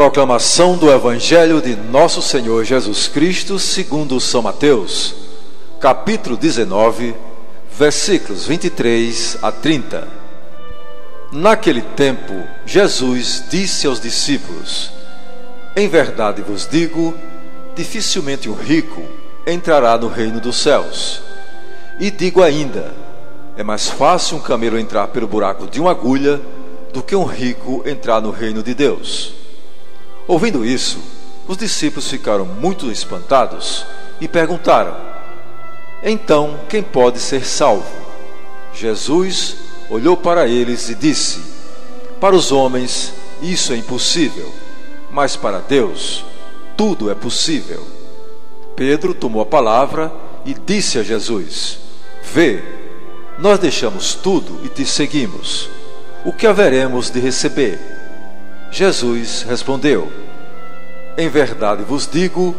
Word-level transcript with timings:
Proclamação 0.00 0.78
do 0.78 0.90
Evangelho 0.90 1.60
de 1.60 1.76
Nosso 1.76 2.22
Senhor 2.22 2.64
Jesus 2.64 3.06
Cristo, 3.06 3.58
segundo 3.58 4.18
São 4.18 4.40
Mateus, 4.40 5.14
capítulo 5.78 6.38
19, 6.38 7.14
versículos 7.70 8.46
23 8.46 9.36
a 9.42 9.52
30. 9.52 10.08
Naquele 11.30 11.82
tempo, 11.82 12.32
Jesus 12.64 13.44
disse 13.50 13.86
aos 13.86 14.00
discípulos: 14.00 14.90
Em 15.76 15.86
verdade 15.86 16.40
vos 16.40 16.66
digo, 16.66 17.14
dificilmente 17.76 18.48
um 18.48 18.54
rico 18.54 19.02
entrará 19.46 19.98
no 19.98 20.08
reino 20.08 20.40
dos 20.40 20.56
céus. 20.56 21.20
E 22.00 22.10
digo 22.10 22.42
ainda: 22.42 22.94
é 23.54 23.62
mais 23.62 23.90
fácil 23.90 24.38
um 24.38 24.40
camelo 24.40 24.78
entrar 24.78 25.08
pelo 25.08 25.28
buraco 25.28 25.66
de 25.66 25.78
uma 25.78 25.90
agulha 25.90 26.40
do 26.90 27.02
que 27.02 27.14
um 27.14 27.24
rico 27.24 27.82
entrar 27.84 28.22
no 28.22 28.30
reino 28.30 28.62
de 28.62 28.72
Deus. 28.72 29.39
Ouvindo 30.30 30.64
isso, 30.64 31.00
os 31.48 31.56
discípulos 31.56 32.08
ficaram 32.08 32.46
muito 32.46 32.88
espantados 32.88 33.84
e 34.20 34.28
perguntaram: 34.28 34.96
Então, 36.04 36.60
quem 36.68 36.84
pode 36.84 37.18
ser 37.18 37.44
salvo? 37.44 37.90
Jesus 38.72 39.56
olhou 39.90 40.16
para 40.16 40.46
eles 40.46 40.88
e 40.88 40.94
disse: 40.94 41.42
Para 42.20 42.36
os 42.36 42.52
homens 42.52 43.12
isso 43.42 43.72
é 43.72 43.76
impossível, 43.76 44.54
mas 45.10 45.34
para 45.34 45.58
Deus 45.58 46.24
tudo 46.76 47.10
é 47.10 47.14
possível. 47.16 47.84
Pedro 48.76 49.12
tomou 49.12 49.42
a 49.42 49.46
palavra 49.46 50.12
e 50.46 50.54
disse 50.54 50.96
a 50.96 51.02
Jesus: 51.02 51.80
Vê, 52.22 52.62
nós 53.36 53.58
deixamos 53.58 54.14
tudo 54.14 54.64
e 54.64 54.68
te 54.68 54.86
seguimos. 54.86 55.68
O 56.24 56.32
que 56.32 56.46
haveremos 56.46 57.10
de 57.10 57.18
receber? 57.18 57.99
Jesus 58.70 59.42
respondeu: 59.42 60.10
Em 61.18 61.28
verdade 61.28 61.82
vos 61.82 62.08
digo, 62.10 62.54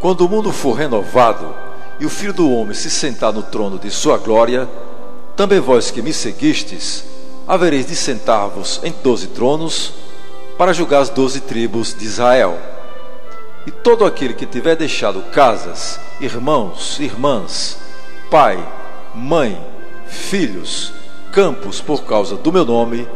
quando 0.00 0.22
o 0.22 0.28
mundo 0.28 0.52
for 0.52 0.72
renovado 0.72 1.54
e 1.98 2.04
o 2.04 2.10
Filho 2.10 2.32
do 2.32 2.50
Homem 2.50 2.74
se 2.74 2.90
sentar 2.90 3.32
no 3.32 3.42
trono 3.42 3.78
de 3.78 3.90
sua 3.90 4.18
glória, 4.18 4.68
também 5.36 5.60
vós 5.60 5.90
que 5.90 6.02
me 6.02 6.12
seguistes, 6.12 7.04
havereis 7.46 7.86
de 7.86 7.94
sentar-vos 7.94 8.80
em 8.82 8.92
doze 9.02 9.28
tronos 9.28 9.92
para 10.58 10.72
julgar 10.72 11.02
as 11.02 11.10
doze 11.10 11.40
tribos 11.40 11.94
de 11.94 12.04
Israel. 12.04 12.58
E 13.66 13.70
todo 13.70 14.04
aquele 14.04 14.34
que 14.34 14.46
tiver 14.46 14.76
deixado 14.76 15.20
casas, 15.32 15.98
irmãos, 16.20 16.98
irmãs, 17.00 17.78
pai, 18.30 18.58
mãe, 19.14 19.60
filhos, 20.06 20.92
campos 21.32 21.80
por 21.80 22.04
causa 22.04 22.36
do 22.36 22.52
meu 22.52 22.64
nome, 22.64 23.06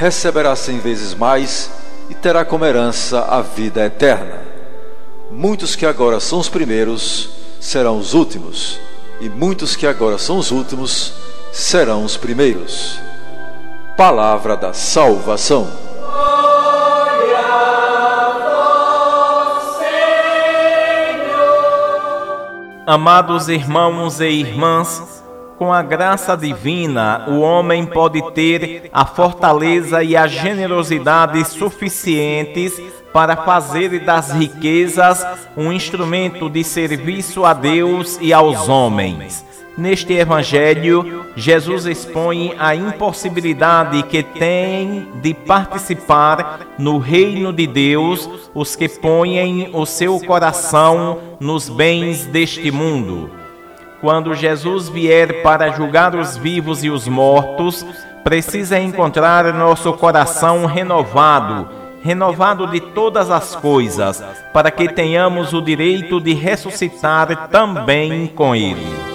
receberá 0.00 0.56
cem 0.56 0.78
vezes 0.78 1.12
mais 1.14 1.70
e 2.08 2.14
terá 2.14 2.42
como 2.42 2.64
herança 2.64 3.20
a 3.20 3.42
vida 3.42 3.84
eterna. 3.84 4.40
Muitos 5.30 5.76
que 5.76 5.84
agora 5.84 6.18
são 6.18 6.38
os 6.38 6.48
primeiros 6.48 7.28
serão 7.60 7.98
os 7.98 8.14
últimos, 8.14 8.80
e 9.20 9.28
muitos 9.28 9.76
que 9.76 9.86
agora 9.86 10.16
são 10.16 10.38
os 10.38 10.50
últimos 10.50 11.12
serão 11.52 12.02
os 12.02 12.16
primeiros. 12.16 12.98
Palavra 13.94 14.56
da 14.56 14.72
salvação. 14.72 15.70
Amados 22.86 23.50
irmãos 23.50 24.18
e 24.18 24.30
irmãs, 24.30 25.19
com 25.60 25.74
a 25.74 25.82
graça 25.82 26.34
divina, 26.34 27.26
o 27.28 27.40
homem 27.40 27.84
pode 27.84 28.22
ter 28.32 28.88
a 28.90 29.04
fortaleza 29.04 30.02
e 30.02 30.16
a 30.16 30.26
generosidade 30.26 31.44
suficientes 31.44 32.80
para 33.12 33.36
fazer 33.36 34.00
das 34.00 34.30
riquezas 34.30 35.22
um 35.54 35.70
instrumento 35.70 36.48
de 36.48 36.64
serviço 36.64 37.44
a 37.44 37.52
Deus 37.52 38.18
e 38.22 38.32
aos 38.32 38.70
homens. 38.70 39.44
Neste 39.76 40.14
Evangelho, 40.14 41.26
Jesus 41.36 41.84
expõe 41.84 42.54
a 42.58 42.74
impossibilidade 42.74 44.02
que 44.04 44.22
tem 44.22 45.08
de 45.20 45.34
participar 45.34 46.60
no 46.78 46.96
reino 46.96 47.52
de 47.52 47.66
Deus 47.66 48.48
os 48.54 48.74
que 48.74 48.88
põem 48.88 49.68
o 49.74 49.84
seu 49.84 50.18
coração 50.20 51.18
nos 51.38 51.68
bens 51.68 52.24
deste 52.24 52.70
mundo. 52.70 53.39
Quando 54.00 54.34
Jesus 54.34 54.88
vier 54.88 55.42
para 55.42 55.70
julgar 55.70 56.14
os 56.14 56.36
vivos 56.36 56.82
e 56.82 56.88
os 56.88 57.06
mortos, 57.06 57.84
precisa 58.24 58.78
encontrar 58.78 59.52
nosso 59.52 59.92
coração 59.92 60.64
renovado, 60.64 61.68
renovado 62.02 62.66
de 62.66 62.80
todas 62.80 63.30
as 63.30 63.54
coisas, 63.54 64.24
para 64.54 64.70
que 64.70 64.88
tenhamos 64.88 65.52
o 65.52 65.60
direito 65.60 66.18
de 66.18 66.32
ressuscitar 66.32 67.48
também 67.48 68.26
com 68.28 68.54
Ele. 68.54 69.09